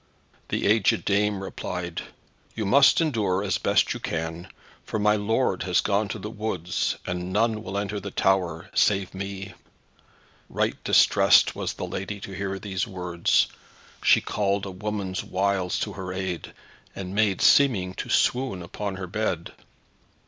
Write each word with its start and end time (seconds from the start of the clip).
The 0.49 0.63
agèd 0.63 1.05
dame 1.05 1.43
replied, 1.43 2.01
"You 2.55 2.65
must 2.65 3.01
endure 3.01 3.43
as 3.43 3.59
best 3.59 3.93
you 3.93 3.99
may, 4.03 4.47
for 4.83 4.97
my 4.97 5.15
lord 5.15 5.61
has 5.61 5.79
gone 5.79 6.07
to 6.07 6.17
the 6.17 6.27
woods, 6.31 6.95
and 7.05 7.31
none 7.31 7.61
will 7.61 7.77
enter 7.77 7.97
in 7.97 8.01
the 8.01 8.09
tower, 8.09 8.71
save 8.73 9.13
me." 9.13 9.53
Right 10.49 10.83
distressed 10.83 11.55
was 11.55 11.73
the 11.73 11.85
lady 11.85 12.19
to 12.21 12.31
hear 12.31 12.57
these 12.57 12.87
words. 12.87 13.45
She 14.01 14.21
called 14.21 14.65
a 14.65 14.71
woman's 14.71 15.23
wiles 15.23 15.77
to 15.81 15.93
her 15.93 16.11
aid, 16.11 16.51
and 16.95 17.13
made 17.13 17.39
seeming 17.39 17.93
to 17.93 18.09
swoon 18.09 18.63
upon 18.63 18.95
her 18.95 19.05
bed. 19.05 19.53